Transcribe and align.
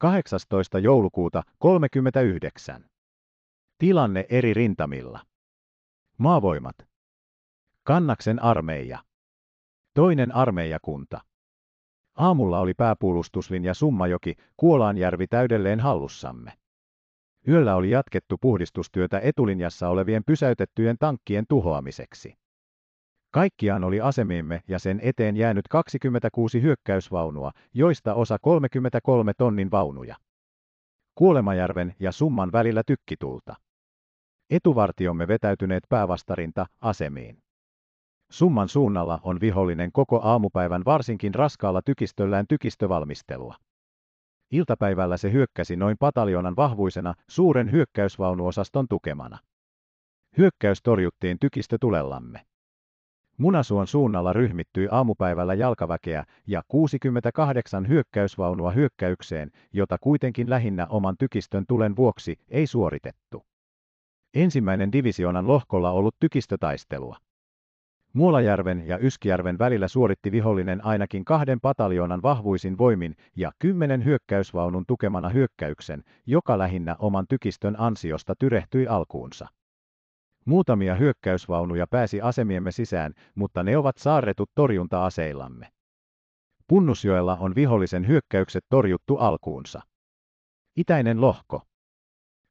18. 0.00 0.78
joulukuuta 0.78 1.42
39. 1.58 2.84
Tilanne 3.78 4.26
eri 4.28 4.54
rintamilla. 4.54 5.20
Maavoimat. 6.18 6.76
Kannaksen 7.82 8.42
armeija. 8.42 8.98
Toinen 9.94 10.34
armeijakunta. 10.34 11.20
Aamulla 12.16 12.60
oli 12.60 12.74
pääpuolustuslinja 12.74 13.74
Summajoki, 13.74 14.34
Kuolaanjärvi 14.56 15.26
täydelleen 15.26 15.80
hallussamme. 15.80 16.52
Yöllä 17.48 17.74
oli 17.74 17.90
jatkettu 17.90 18.36
puhdistustyötä 18.40 19.20
etulinjassa 19.20 19.88
olevien 19.88 20.24
pysäytettyjen 20.24 20.96
tankkien 20.98 21.44
tuhoamiseksi. 21.48 22.34
Kaikkiaan 23.38 23.84
oli 23.84 24.00
asemiimme 24.00 24.62
ja 24.68 24.78
sen 24.78 25.00
eteen 25.02 25.36
jäänyt 25.36 25.68
26 25.68 26.62
hyökkäysvaunua, 26.62 27.50
joista 27.74 28.14
osa 28.14 28.38
33 28.38 29.32
tonnin 29.38 29.70
vaunuja. 29.70 30.16
Kuolemajärven 31.14 31.94
ja 32.00 32.12
Summan 32.12 32.52
välillä 32.52 32.82
tykkitulta. 32.86 33.56
Etuvartiomme 34.50 35.28
vetäytyneet 35.28 35.84
päävastarinta 35.88 36.66
asemiin. 36.80 37.38
Summan 38.30 38.68
suunnalla 38.68 39.20
on 39.22 39.40
vihollinen 39.40 39.92
koko 39.92 40.20
aamupäivän 40.22 40.84
varsinkin 40.84 41.34
raskaalla 41.34 41.82
tykistöllään 41.82 42.46
tykistövalmistelua. 42.48 43.54
Iltapäivällä 44.50 45.16
se 45.16 45.32
hyökkäsi 45.32 45.76
noin 45.76 45.96
pataljonan 46.00 46.56
vahvuisena 46.56 47.14
suuren 47.30 47.72
hyökkäysvaunuosaston 47.72 48.86
tukemana. 48.88 49.38
Hyökkäys 50.38 50.82
torjuttiin 50.82 51.38
tykistötulellamme. 51.40 52.48
Munasuon 53.38 53.86
suunnalla 53.86 54.32
ryhmittyi 54.32 54.88
aamupäivällä 54.90 55.54
jalkaväkeä 55.54 56.24
ja 56.46 56.62
68 56.68 57.88
hyökkäysvaunua 57.88 58.70
hyökkäykseen, 58.70 59.50
jota 59.72 59.96
kuitenkin 60.00 60.50
lähinnä 60.50 60.86
oman 60.86 61.14
tykistön 61.18 61.64
tulen 61.68 61.96
vuoksi 61.96 62.36
ei 62.48 62.66
suoritettu. 62.66 63.46
Ensimmäinen 64.34 64.92
divisioonan 64.92 65.48
lohkolla 65.48 65.90
ollut 65.90 66.14
tykistötaistelua. 66.20 67.16
Muolajärven 68.12 68.86
ja 68.86 68.98
Yskijärven 68.98 69.58
välillä 69.58 69.88
suoritti 69.88 70.32
vihollinen 70.32 70.84
ainakin 70.84 71.24
kahden 71.24 71.60
pataljoonan 71.60 72.22
vahvuisin 72.22 72.78
voimin 72.78 73.14
ja 73.36 73.52
kymmenen 73.58 74.04
hyökkäysvaunun 74.04 74.84
tukemana 74.86 75.28
hyökkäyksen, 75.28 76.02
joka 76.26 76.58
lähinnä 76.58 76.96
oman 76.98 77.26
tykistön 77.28 77.80
ansiosta 77.80 78.34
tyrehtyi 78.38 78.86
alkuunsa. 78.86 79.48
Muutamia 80.48 80.94
hyökkäysvaunuja 80.94 81.86
pääsi 81.86 82.20
asemiemme 82.20 82.72
sisään, 82.72 83.12
mutta 83.34 83.62
ne 83.62 83.76
ovat 83.76 83.96
saarretut 83.98 84.50
torjunta-aseillamme. 84.54 85.68
Punnusjoella 86.68 87.36
on 87.40 87.54
vihollisen 87.54 88.06
hyökkäykset 88.06 88.64
torjuttu 88.68 89.16
alkuunsa. 89.16 89.80
Itäinen 90.76 91.20
lohko. 91.20 91.62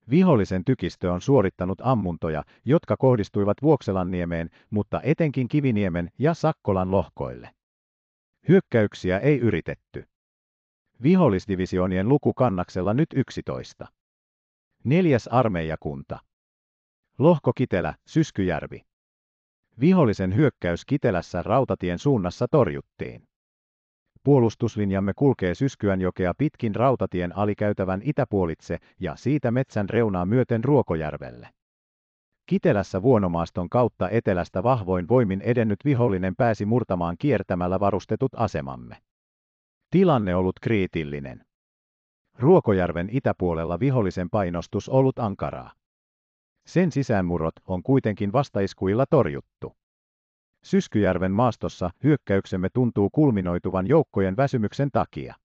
Vihollisen 0.09 0.66
tykistö 0.66 1.12
on 1.12 1.22
suorittanut 1.22 1.78
ammuntoja, 1.81 2.44
jotka 2.66 2.98
kohdistuivat 2.98 3.58
Vuokselanniemeen, 3.62 4.50
mutta 4.70 5.02
etenkin 5.04 5.48
Kiviniemen 5.48 6.09
ja 6.20 6.34
Sakkolan 6.34 6.92
lohkoille. 6.92 7.50
Hyökkäyksiä 8.48 9.20
ei 9.20 9.39
yritetty. 9.39 10.04
Vihollisdivisioonien 11.04 12.09
luku 12.09 12.34
kannaksella 12.34 12.94
nyt 12.94 13.09
11. 13.16 13.88
Neljäs 14.84 15.28
armeijakunta. 15.28 16.20
Lohko 17.20 17.52
Kitelä, 17.56 17.94
Syskyjärvi. 18.08 18.82
Vihollisen 19.80 20.36
hyökkäys 20.36 20.86
Kitelässä 20.86 21.44
rautatien 21.44 22.00
suunnassa 22.00 22.48
torjuttiin. 22.52 23.23
Puolustuslinjamme 24.23 25.14
kulkee 25.16 25.56
Syskyänjokea 25.56 26.34
pitkin 26.38 26.76
rautatien 26.76 27.38
alikäytävän 27.38 28.02
itäpuolitse 28.04 28.78
ja 29.00 29.16
siitä 29.16 29.52
metsän 29.52 29.90
reunaa 29.90 30.26
myöten 30.26 30.64
Ruokojärvelle. 30.64 31.50
Kitelässä 32.45 33.02
vuonomaaston 33.02 33.70
kautta 33.70 34.10
etelästä 34.10 34.64
vahvoin 34.64 35.08
voimin 35.08 35.42
edennyt 35.42 35.80
vihollinen 35.86 36.36
pääsi 36.36 36.66
murtamaan 36.66 37.16
kiertämällä 37.20 37.80
varustetut 37.80 38.32
asemamme. 38.36 38.98
Tilanne 39.89 40.36
ollut 40.36 40.60
kriitillinen. 40.61 41.45
Ruokojärven 42.39 43.10
itäpuolella 43.11 43.80
vihollisen 43.80 44.30
painostus 44.30 44.89
ollut 44.89 45.20
ankaraa. 45.20 45.72
Sen 46.67 46.92
sisäänmurrot 46.92 47.55
on 47.67 47.83
kuitenkin 47.83 48.33
vastaiskuilla 48.33 49.05
torjuttu. 49.10 49.76
Syskyjärven 50.64 51.32
maastossa 51.32 51.89
hyökkäyksemme 52.04 52.70
tuntuu 52.70 53.10
kulminoituvan 53.10 53.88
joukkojen 53.88 54.38
väsymyksen 54.38 54.92
takia. 54.92 55.36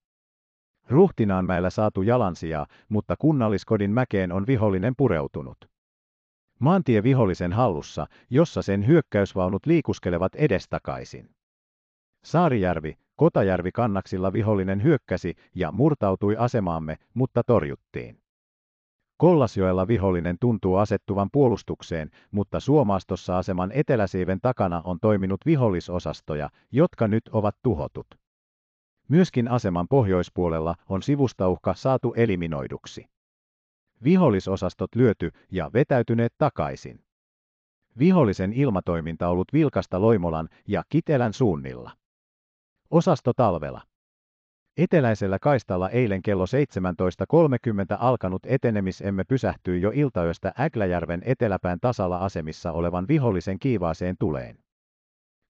Ruhtinaanmäellä 0.89 1.69
saatu 1.69 2.01
jalansijaa, 2.01 2.65
mutta 2.89 3.15
kunnalliskodin 3.19 3.91
mäkeen 3.91 4.31
on 4.31 4.47
vihollinen 4.47 4.93
pureutunut. 4.97 5.57
Maantie 6.59 7.03
vihollisen 7.03 7.53
hallussa, 7.53 8.07
jossa 8.29 8.61
sen 8.61 8.87
hyökkäysvaunut 8.87 9.65
liikuskelevat 9.65 10.35
edestakaisin. 10.35 11.29
Saarijärvi, 12.23 12.97
Kotajärvi 13.15 13.71
kannaksilla 13.71 14.33
vihollinen 14.33 14.83
hyökkäsi 14.83 15.35
ja 15.55 15.71
murtautui 15.71 16.35
asemaamme, 16.37 16.97
mutta 17.13 17.43
torjuttiin. 17.43 18.22
Kollasjoella 19.23 19.87
vihollinen 19.87 20.37
tuntuu 20.39 20.75
asettuvan 20.75 21.29
puolustukseen, 21.31 22.09
mutta 22.31 22.59
Suomaastossa 22.59 23.37
aseman 23.37 23.71
eteläsiiven 23.71 24.41
takana 24.41 24.81
on 24.85 24.99
toiminut 24.99 25.45
vihollisosastoja, 25.45 26.49
jotka 26.71 27.07
nyt 27.07 27.29
ovat 27.31 27.55
tuhotut. 27.63 28.07
Myöskin 29.07 29.47
aseman 29.47 29.87
pohjoispuolella 29.87 30.75
on 30.89 31.03
sivustauhka 31.03 31.73
saatu 31.73 32.13
eliminoiduksi. 32.17 33.05
Vihollisosastot 34.03 34.95
lyöty 34.95 35.31
ja 35.51 35.71
vetäytyneet 35.73 36.33
takaisin. 36.37 36.99
Vihollisen 37.99 38.53
ilmatoiminta 38.53 39.27
ollut 39.27 39.53
vilkasta 39.53 40.01
Loimolan 40.01 40.49
ja 40.67 40.83
Kitelän 40.89 41.33
suunnilla. 41.33 41.91
Osasto 42.91 43.33
talvela. 43.33 43.81
Eteläisellä 44.77 45.39
kaistalla 45.39 45.89
eilen 45.89 46.21
kello 46.21 46.45
17.30 46.45 47.97
alkanut 47.99 48.41
etenemisemme 48.45 49.23
pysähtyi 49.23 49.81
jo 49.81 49.91
iltayöstä 49.93 50.53
Ägläjärven 50.59 51.21
eteläpään 51.25 51.79
tasalla 51.79 52.17
asemissa 52.17 52.71
olevan 52.71 53.07
vihollisen 53.07 53.59
kiivaaseen 53.59 54.15
tuleen. 54.19 54.57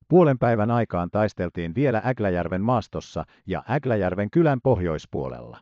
Puolen 0.08 0.40
päivän 0.40 0.72
aikaan 0.72 1.10
taisteltiin 1.12 1.76
vielä 1.76 2.02
Ägläjärven 2.06 2.62
maastossa 2.62 3.26
ja 3.48 3.64
Ägläjärven 3.70 4.32
kylän 4.32 4.60
pohjoispuolella. 4.64 5.60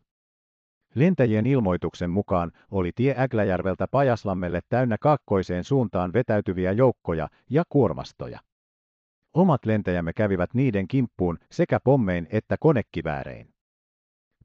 Lentäjien 0.95 1.45
ilmoituksen 1.45 2.09
mukaan 2.09 2.51
oli 2.71 2.91
tie 2.95 3.15
Ägläjärveltä 3.17 3.87
Pajaslammelle 3.91 4.61
täynnä 4.69 4.97
kaakkoiseen 5.01 5.63
suuntaan 5.63 6.13
vetäytyviä 6.13 6.71
joukkoja 6.71 7.29
ja 7.49 7.63
kuormastoja. 7.69 8.39
Omat 9.33 9.65
lentäjämme 9.65 10.13
kävivät 10.13 10.53
niiden 10.53 10.87
kimppuun 10.87 11.37
sekä 11.51 11.79
pommein 11.83 12.27
että 12.31 12.55
konekiväärein. 12.59 13.50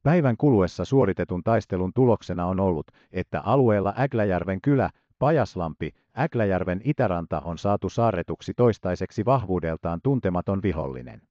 Päivän 0.06 0.36
kuluessa 0.36 0.84
suoritetun 0.84 1.42
taistelun 1.44 1.92
tuloksena 1.94 2.46
on 2.46 2.60
ollut, 2.60 2.86
että 3.12 3.40
alueella 3.40 3.94
Ägläjärven 3.98 4.60
kylä, 4.60 4.90
Pajaslampi, 5.18 5.90
Ägläjärven 6.18 6.80
itäranta 6.84 7.40
on 7.40 7.58
saatu 7.58 7.88
saarretuksi 7.88 8.54
toistaiseksi 8.54 9.24
vahvuudeltaan 9.24 10.00
tuntematon 10.02 10.62
vihollinen. 10.62 11.22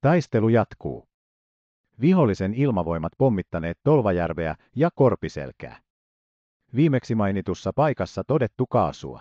Taistelu 0.00 0.48
jatkuu. 0.48 1.08
Vihollisen 2.00 2.54
ilmavoimat 2.54 3.12
pommittaneet 3.18 3.78
Tolvajärveä 3.82 4.54
ja 4.76 4.90
Korpiselkää. 4.94 5.80
Viimeksi 6.76 7.14
mainitussa 7.14 7.72
paikassa 7.76 8.24
todettu 8.24 8.66
kaasua. 8.66 9.20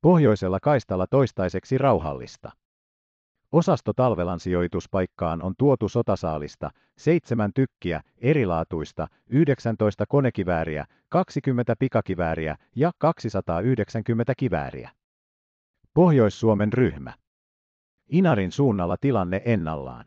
Pohjoisella 0.00 0.60
kaistalla 0.60 1.06
toistaiseksi 1.06 1.78
rauhallista. 1.78 2.50
Osasto 3.52 3.92
talvelan 3.92 4.40
sijoituspaikkaan 4.40 5.42
on 5.42 5.54
tuotu 5.58 5.88
sotasaalista, 5.88 6.70
seitsemän 6.98 7.50
tykkiä, 7.54 8.00
erilaatuista, 8.18 9.06
19 9.26 10.04
konekivääriä, 10.08 10.84
20 11.08 11.74
pikakivääriä 11.78 12.56
ja 12.76 12.92
290 12.98 14.32
kivääriä. 14.36 14.90
Pohjois-Suomen 15.94 16.72
ryhmä. 16.72 17.12
Inarin 18.08 18.52
suunnalla 18.52 18.96
tilanne 19.00 19.42
ennallaan. 19.44 20.04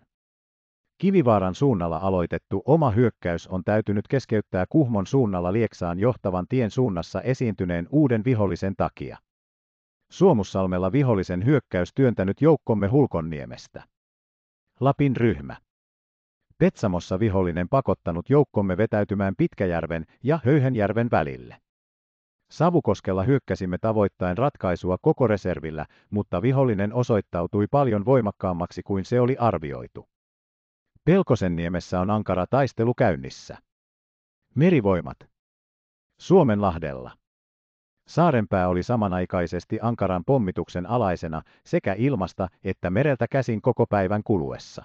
Kivivaaran 0.98 1.56
suunnalla 1.56 1.98
aloitettu 1.98 2.62
oma 2.66 2.92
hyökkäys 2.92 3.48
on 3.48 3.63
täytynyt 3.63 4.07
keskeyttää 4.07 4.66
Kuhmon 4.69 5.07
suunnalla 5.07 5.54
Lieksaan 5.54 6.00
johtavan 6.00 6.46
tien 6.50 6.72
suunnassa 6.72 7.22
esiintyneen 7.22 7.88
uuden 7.92 8.24
vihollisen 8.25 8.75
takia. 8.78 9.18
Suomussalmella 10.13 10.92
vihollisen 10.92 11.45
hyökkäys 11.45 11.94
työntänyt 11.95 12.42
joukkomme 12.42 12.88
Hulkonniemestä. 12.88 13.83
Lapin 14.80 15.15
ryhmä. 15.15 15.57
Petsamossa 16.57 17.19
vihollinen 17.19 17.69
pakottanut 17.69 18.30
joukkomme 18.30 18.77
vetäytymään 18.77 19.36
Pitkäjärven 19.38 20.06
ja 20.24 20.39
Höyhenjärven 20.45 21.07
välille. 21.12 21.57
Savukoskella 22.51 23.24
hyökkäsimme 23.24 23.77
tavoittaen 23.77 24.38
ratkaisua 24.38 24.98
koko 25.01 25.27
reservillä, 25.27 25.86
mutta 26.10 26.42
vihollinen 26.42 26.94
osoittautui 26.94 27.68
paljon 27.71 28.06
voimakkaammaksi 28.06 28.81
kuin 28.83 29.06
se 29.06 29.19
oli 29.19 29.38
arvioitu. 29.38 30.10
Pelkosenniemessä 31.06 32.00
on 32.00 32.10
ankara 32.10 32.45
taistelu 32.50 32.94
käynnissä. 32.94 33.57
Merivoimat. 34.56 35.18
Suomenlahdella. 36.19 37.23
Saarenpää 38.08 38.68
oli 38.68 38.84
samanaikaisesti 38.84 39.80
ankaran 39.82 40.24
pommituksen 40.26 40.86
alaisena 40.86 41.42
sekä 41.66 41.96
ilmasta 41.98 42.48
että 42.64 42.90
mereltä 42.90 43.28
käsin 43.28 43.62
koko 43.62 43.86
päivän 43.86 44.24
kuluessa. 44.24 44.84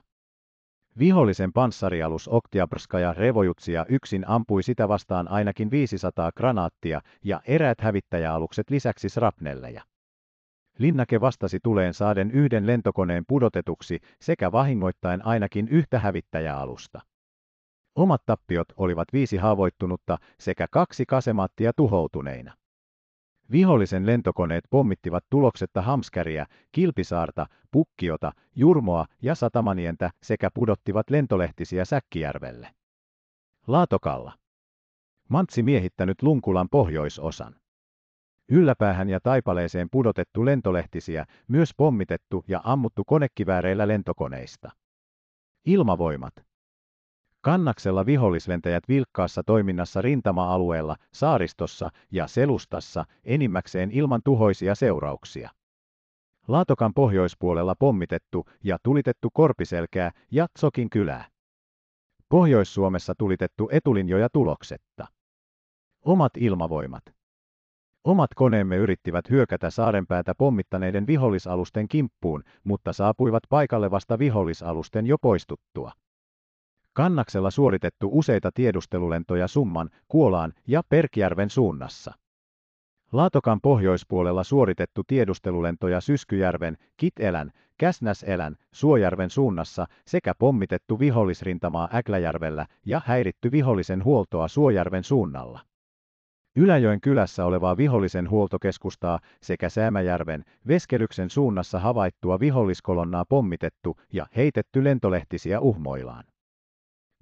Vihollisen 0.99 1.53
panssarialus 1.53 2.29
Oktiabrskaja 2.29 3.13
Revojutsia 3.13 3.87
yksin 3.89 4.29
ampui 4.29 4.63
sitä 4.63 4.89
vastaan 4.89 5.29
ainakin 5.29 5.71
500 5.71 6.33
granaattia 6.33 7.01
ja 7.25 7.41
eräät 7.47 7.81
hävittäjäalukset 7.81 8.71
lisäksi 8.71 9.09
srapnelleja. 9.09 9.83
Linnake 10.79 11.21
vastasi 11.21 11.59
tuleen 11.63 11.95
saaden 11.95 12.31
yhden 12.31 12.67
lentokoneen 12.67 13.25
pudotetuksi 13.29 14.01
sekä 14.21 14.53
vahingoittaen 14.53 15.27
ainakin 15.27 15.69
yhtä 15.69 15.99
hävittäjäalusta. 15.99 17.01
Omat 17.95 18.23
tappiot 18.27 18.69
olivat 18.77 19.09
viisi 19.13 19.37
haavoittunutta 19.37 20.19
sekä 20.41 20.67
kaksi 20.71 21.07
kasemaattia 21.07 21.73
tuhoutuneina. 21.73 22.55
Vihollisen 23.51 24.07
lentokoneet 24.07 24.65
pommittivat 24.71 25.25
tuloksetta 25.31 25.83
Hamskäriä, 25.83 26.47
Kilpisaarta, 26.73 27.47
Pukkiota, 27.71 28.33
Jurmoa 28.55 29.07
ja 29.23 29.35
Satamanientä 29.35 30.11
sekä 30.23 30.51
pudottivat 30.55 31.11
lentolehtisiä 31.11 31.85
Säkkijärvelle. 31.85 32.71
Laatokalla. 33.67 34.33
Mantsi 35.29 35.63
miehittänyt 35.63 36.23
Lunkulan 36.23 36.69
pohjoisosan. 36.71 37.55
Ylläpäähän 38.49 39.09
ja 39.09 39.21
taipaleeseen 39.21 39.89
pudotettu 39.91 40.45
lentolehtisiä, 40.45 41.27
myös 41.49 41.71
pommitettu 41.77 42.45
ja 42.49 42.61
ammuttu 42.65 43.05
konekivääreillä 43.05 43.89
lentokoneista. 43.89 44.71
Ilmavoimat. 45.65 46.48
Kannaksella 47.49 48.07
vihollislentäjät 48.07 48.89
vilkkaassa 48.89 49.43
toiminnassa 49.43 50.03
rintama-alueella, 50.03 50.97
saaristossa 51.13 51.91
ja 52.11 52.27
selustassa 52.27 53.05
enimmäkseen 53.25 53.91
ilman 53.91 54.21
tuhoisia 54.25 54.75
seurauksia. 54.75 55.51
Laatokan 56.49 56.95
pohjoispuolella 56.95 57.75
pommitettu 57.79 58.47
ja 58.65 58.79
tulitettu 58.83 59.29
Korpiselkää 59.33 60.11
ja 60.31 60.47
Tsokin 60.55 60.91
kylää. 60.91 61.25
Pohjois-Suomessa 62.29 63.15
tulitettu 63.19 63.69
etulinjoja 63.73 64.29
tuloksetta. 64.33 65.07
Omat 66.05 66.33
ilmavoimat. 66.37 67.03
Omat 68.05 68.31
koneemme 68.35 68.77
yrittivät 68.77 69.31
hyökätä 69.31 69.71
saarenpäätä 69.71 70.35
pommittaneiden 70.35 71.07
vihollisalusten 71.07 71.89
kimppuun, 71.89 72.45
mutta 72.65 72.93
saapuivat 72.93 73.43
paikalle 73.49 73.91
vasta 73.91 74.19
vihollisalusten 74.19 75.07
jo 75.07 75.17
poistuttua. 75.19 75.93
Kannaksella 76.99 77.51
suoritettu 77.51 78.11
useita 78.13 78.51
tiedustelulentoja 78.55 79.49
Summan, 79.49 79.91
Kuolaan 80.09 80.53
ja 80.67 80.83
Perkjärven 80.89 81.51
suunnassa. 81.51 82.13
Laatokan 83.13 83.61
pohjoispuolella 83.61 84.45
suoritettu 84.45 85.03
tiedustelulentoja 85.07 86.01
Syskyjärven, 86.01 86.77
Kitelän, 86.97 87.51
Käsnäselän, 87.79 88.57
Suojärven 88.73 89.31
suunnassa 89.31 89.87
sekä 90.07 90.35
pommitettu 90.39 90.99
vihollisrintamaa 90.99 91.89
Äkläjärvellä 91.95 92.67
ja 92.87 93.01
häiritty 93.05 93.51
vihollisen 93.51 94.05
huoltoa 94.05 94.49
Suojärven 94.49 95.05
suunnalla. 95.05 95.61
Yläjoen 96.57 97.01
kylässä 97.01 97.45
olevaa 97.45 97.77
vihollisen 97.77 98.31
huoltokeskustaa 98.31 99.19
sekä 99.43 99.69
Säämäjärven, 99.69 100.45
Veskelyksen 100.69 101.31
suunnassa 101.31 101.79
havaittua 101.79 102.41
viholliskolonnaa 102.41 103.25
pommitettu 103.29 103.97
ja 104.13 104.27
heitetty 104.37 104.85
lentolehtisiä 104.85 105.61
uhmoillaan. 105.61 106.25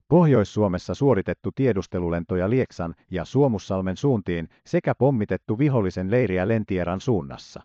Pohjois-Suomessa 0.08 0.94
suoritettu 0.94 1.52
tiedustelulentoja 1.54 2.50
Lieksan 2.50 2.94
ja 3.10 3.24
Suomussalmen 3.24 3.96
suuntiin 3.96 4.48
sekä 4.66 4.94
pommitettu 4.94 5.58
vihollisen 5.58 6.10
leiriä 6.10 6.48
Lentieran 6.48 7.00
suunnassa. 7.00 7.62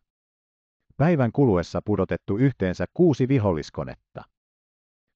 Päivän 0.97 1.31
kuluessa 1.31 1.81
pudotettu 1.85 2.37
yhteensä 2.37 2.85
kuusi 2.93 3.27
viholliskonetta. 3.27 4.23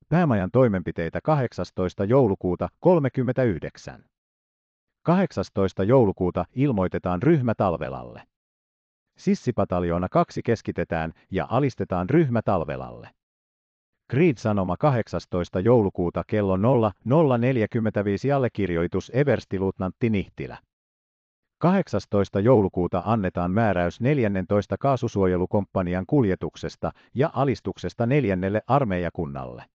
Päämajan 0.09 0.51
toimenpiteitä 0.51 1.19
18. 1.23 2.05
joulukuuta 2.05 2.69
39. 2.79 4.05
18. 5.03 5.83
joulukuuta 5.83 6.45
ilmoitetaan 6.55 7.23
ryhmä 7.23 7.53
Talvelalle. 7.55 8.21
Sissipataljoona 9.17 10.09
2 10.09 10.41
keskitetään 10.43 11.11
ja 11.31 11.47
alistetaan 11.49 12.09
ryhmä 12.09 12.41
Talvelalle. 12.41 13.09
Creed-sanoma 14.11 14.75
18. 14.77 15.59
joulukuuta 15.59 16.23
kello 16.27 16.57
00.45 16.57 16.61
allekirjoitus 18.35 19.11
Eversti-luutnantti 19.13 20.09
Nihtilä. 20.09 20.57
18. 21.59 22.39
joulukuuta 22.39 23.03
annetaan 23.05 23.51
määräys 23.51 24.01
14. 24.01 24.75
kaasusuojelukomppanian 24.79 26.05
kuljetuksesta 26.07 26.91
ja 27.13 27.29
alistuksesta 27.33 28.05
neljännelle 28.05 28.61
armeijakunnalle. 28.67 29.65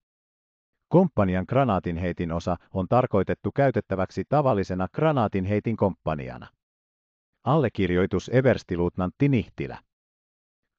Komppanian 0.88 1.44
granaatinheitin 1.48 2.32
osa 2.32 2.56
on 2.74 2.88
tarkoitettu 2.88 3.50
käytettäväksi 3.52 4.24
tavallisena 4.28 4.88
granaatinheitin 4.94 5.76
komppaniana. 5.76 6.46
Allekirjoitus 7.44 8.30
Eversti-luutnantti 8.32 9.28
Nihtilä. 9.28 9.78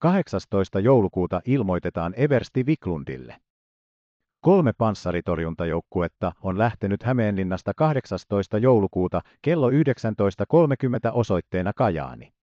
18. 0.01 0.80
joulukuuta 0.80 1.42
ilmoitetaan 1.45 2.13
Eversti 2.18 2.65
Viklundille. 2.65 3.42
Kolme 4.39 4.74
panssaritorjuntajoukkuetta 4.74 6.31
on 6.42 6.57
lähtenyt 6.57 7.03
Hämeenlinnasta 7.03 7.71
18. 7.75 8.57
joulukuuta 8.57 9.21
kello 9.42 9.69
19.30 9.69 9.75
osoitteena 11.13 11.71
Kajaani. 11.75 12.33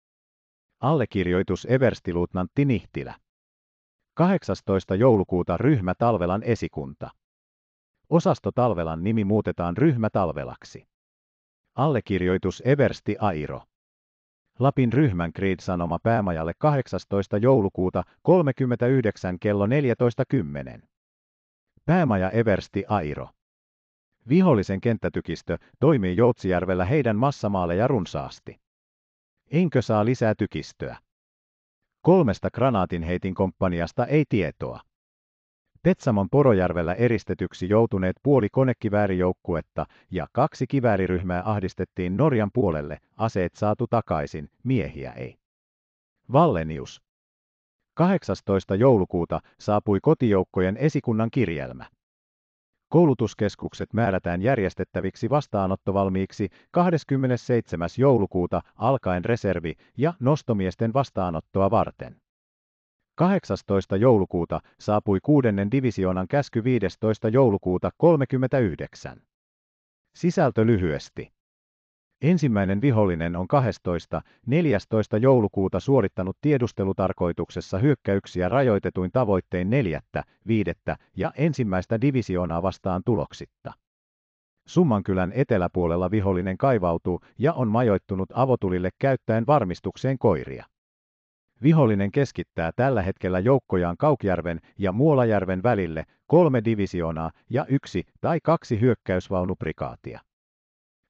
Allekirjoitus 0.81 1.67
Everstiluutnantti 1.69 2.65
Nihtilä. 2.65 3.15
18. 4.13 4.95
joulukuuta 4.95 5.57
ryhmä 5.57 5.93
Talvelan 5.97 6.43
esikunta. 6.43 7.09
Osasto 8.09 8.51
Talvelan 8.51 9.03
nimi 9.03 9.23
muutetaan 9.23 9.77
ryhmä 9.77 10.09
Talvelaksi. 10.09 10.87
Allekirjoitus 11.75 12.61
Eversti 12.65 13.15
Airo. 13.19 13.61
Lapin 14.59 14.93
ryhmän 14.93 15.31
Creed-sanoma 15.33 15.99
päämajalle 16.03 16.53
18. 16.57 17.37
joulukuuta 17.37 18.03
39 18.21 19.39
kello 19.39 19.65
14.10. 19.65 20.81
Päämaja 21.85 22.29
Eversti 22.29 22.83
Airo. 22.87 23.29
Vihollisen 24.29 24.81
kenttätykistö 24.81 25.57
toimii 25.79 26.15
Joutsijärvellä 26.17 26.85
heidän 26.85 27.15
massamaaleja 27.15 27.87
runsaasti. 27.87 28.59
Enkö 29.51 29.81
saa 29.81 30.05
lisää 30.05 30.35
tykistöä? 30.35 30.97
Kolmesta 32.01 32.51
granaatinheitin 32.51 33.35
komppaniasta 33.35 34.05
ei 34.05 34.23
tietoa. 34.29 34.79
Petsamon 35.83 36.29
Porojärvellä 36.29 36.93
eristetyksi 36.93 37.69
joutuneet 37.69 38.15
puoli 38.23 38.47
konekiväärijoukkuetta 38.51 39.85
ja 40.11 40.27
kaksi 40.31 40.67
kivääriryhmää 40.67 41.41
ahdistettiin 41.45 42.17
Norjan 42.17 42.49
puolelle, 42.53 42.97
aseet 43.17 43.55
saatu 43.55 43.87
takaisin, 43.87 44.49
miehiä 44.63 45.11
ei. 45.11 45.35
Vallenius. 46.31 47.01
18. 47.93 48.75
joulukuuta 48.75 49.39
saapui 49.59 49.99
kotijoukkojen 50.01 50.77
esikunnan 50.77 51.31
kirjelmä. 51.31 51.85
Koulutuskeskukset 52.89 53.93
määrätään 53.93 54.41
järjestettäviksi 54.41 55.29
vastaanottovalmiiksi 55.29 56.49
27. 56.71 57.89
joulukuuta 57.97 58.61
alkaen 58.75 59.25
reservi- 59.25 59.75
ja 59.97 60.13
nostomiesten 60.19 60.93
vastaanottoa 60.93 61.71
varten. 61.71 62.15
18. 63.19 63.95
joulukuuta 63.95 64.59
saapui 64.79 65.19
6. 65.23 65.47
divisioonan 65.71 66.27
käsky 66.27 66.63
15. 66.63 67.29
joulukuuta 67.29 67.89
39. 67.97 69.21
Sisältö 70.15 70.65
lyhyesti. 70.65 71.31
Ensimmäinen 72.21 72.81
vihollinen 72.81 73.35
on 73.35 73.47
12. 73.47 74.21
14. 74.45 75.17
joulukuuta 75.17 75.79
suorittanut 75.79 76.37
tiedustelutarkoituksessa 76.41 77.77
hyökkäyksiä 77.77 78.49
rajoitetuin 78.49 79.11
tavoittein 79.11 79.69
4. 79.69 80.01
5. 80.47 80.71
ja 81.17 81.31
ensimmäistä 81.37 82.01
divisioonaa 82.01 82.63
vastaan 82.63 83.01
tuloksitta. 83.05 83.73
Summankylän 84.67 85.31
eteläpuolella 85.35 86.11
vihollinen 86.11 86.57
kaivautuu 86.57 87.21
ja 87.37 87.53
on 87.53 87.67
majoittunut 87.67 88.29
avotulille 88.33 88.89
käyttäen 88.99 89.47
varmistukseen 89.47 90.17
koiria. 90.19 90.65
Vihollinen 91.63 92.11
keskittää 92.11 92.71
tällä 92.75 93.01
hetkellä 93.01 93.39
joukkojaan 93.39 93.97
Kaukjärven 93.97 94.59
ja 94.77 94.91
Muolajärven 94.91 95.63
välille 95.63 96.03
kolme 96.27 96.61
divisioonaa 96.65 97.31
ja 97.49 97.65
yksi 97.65 98.03
tai 98.21 98.39
kaksi 98.43 98.81
hyökkäysvaunuprikaatia. 98.81 100.19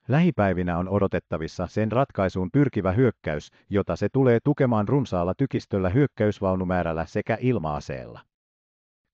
Lähipäivinä 0.07 0.77
on 0.77 0.89
odotettavissa 0.89 1.67
sen 1.67 1.91
ratkaisuun 1.91 2.49
pyrkivä 2.51 2.91
hyökkäys, 2.91 3.51
jota 3.69 3.95
se 3.95 4.09
tulee 4.09 4.39
tukemaan 4.43 4.87
runsaalla 4.87 5.33
tykistöllä 5.37 5.89
hyökkäysvaunumäärällä 5.89 7.05
sekä 7.05 7.37
ilmaaseella. 7.41 8.19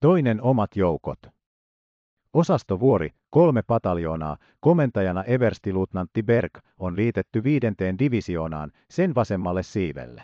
Toinen 0.02 0.42
omat 0.42 0.76
joukot. 0.76 1.20
Osasto 2.34 2.80
Vuori, 2.80 3.10
kolme 3.30 3.62
pataljoonaa, 3.68 4.38
komentajana 4.60 5.24
everstiluutnantti 5.24 6.24
Berg, 6.24 6.58
on 6.80 6.96
liitetty 6.96 7.44
viidenteen 7.44 8.00
divisioonaan, 8.00 8.72
sen 8.90 9.16
vasemmalle 9.16 9.64
siivelle. 9.64 10.24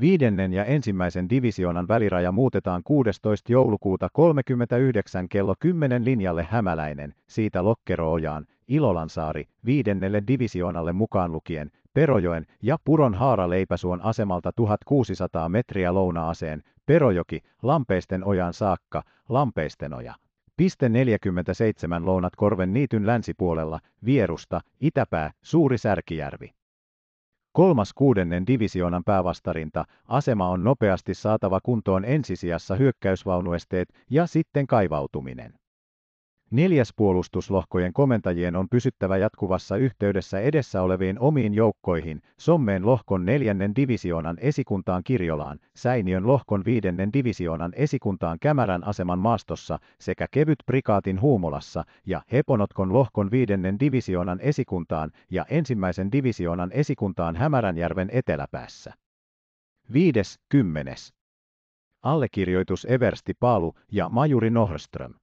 Viidennen 0.00 0.52
ja 0.52 0.64
ensimmäisen 0.64 1.30
divisioonan 1.30 1.88
väliraja 1.88 2.32
muutetaan 2.32 2.82
16. 2.84 3.52
joulukuuta 3.52 4.08
39 4.12 5.28
kello 5.28 5.54
10 5.58 6.04
linjalle 6.04 6.46
Hämäläinen, 6.50 7.14
siitä 7.26 7.64
Lokkeroojaan, 7.64 8.46
Ilolansaari, 8.68 9.44
viidennelle 9.64 10.22
divisioonalle 10.26 10.92
mukaan 10.92 11.32
lukien, 11.32 11.70
Perojoen 11.94 12.46
ja 12.62 12.76
Puron 12.84 13.14
haaraleipäsuon 13.14 14.00
asemalta 14.04 14.52
1600 14.52 15.48
metriä 15.48 15.94
lounaaseen, 15.94 16.62
Perojoki, 16.86 17.40
Lampeisten 17.62 18.24
ojan 18.24 18.52
saakka, 18.52 19.02
Lampeisten 19.28 19.94
oja. 19.94 20.14
Piste 20.56 20.88
47 20.88 22.06
lounat 22.06 22.36
Korven 22.36 22.72
niityn 22.72 23.06
länsipuolella, 23.06 23.80
Vierusta, 24.04 24.60
Itäpää, 24.80 25.30
Suuri 25.42 25.78
Särkijärvi. 25.78 26.61
Kolmas 27.52 27.92
kuudennen 27.92 28.46
divisioonan 28.46 29.04
päävastarinta, 29.04 29.84
asema 30.08 30.48
on 30.48 30.64
nopeasti 30.64 31.14
saatava 31.14 31.60
kuntoon 31.60 32.04
ensisijassa 32.04 32.74
hyökkäysvaunuesteet 32.74 33.88
ja 34.10 34.26
sitten 34.26 34.66
kaivautuminen. 34.66 35.61
Neljäs 36.52 36.92
puolustuslohkojen 36.96 37.92
komentajien 37.92 38.56
on 38.56 38.68
pysyttävä 38.68 39.16
jatkuvassa 39.16 39.76
yhteydessä 39.76 40.40
edessä 40.40 40.82
oleviin 40.82 41.18
omiin 41.18 41.54
joukkoihin, 41.54 42.22
Sommeen 42.38 42.86
lohkon 42.86 43.24
neljännen 43.24 43.76
divisioonan 43.76 44.38
esikuntaan 44.40 45.02
Kirjolaan, 45.04 45.58
Säiniön 45.76 46.26
lohkon 46.26 46.64
viidennen 46.64 47.12
divisioonan 47.12 47.72
esikuntaan 47.76 48.38
Kämärän 48.40 48.86
aseman 48.86 49.18
maastossa 49.18 49.78
sekä 50.00 50.26
kevyt 50.30 50.58
prikaatin 50.66 51.20
Huumolassa 51.20 51.84
ja 52.06 52.22
Heponotkon 52.32 52.92
lohkon 52.92 53.30
viidennen 53.30 53.80
divisioonan 53.80 54.40
esikuntaan 54.40 55.10
ja 55.30 55.44
ensimmäisen 55.48 56.12
divisioonan 56.12 56.72
esikuntaan 56.72 57.36
Hämäränjärven 57.36 58.08
eteläpäässä. 58.12 58.92
Viides, 59.92 60.40
kymmenes. 60.48 61.14
Allekirjoitus 62.02 62.84
Eversti 62.84 63.34
Paalu 63.40 63.74
ja 63.92 64.08
Majuri 64.08 64.50
Nohrström. 64.50 65.14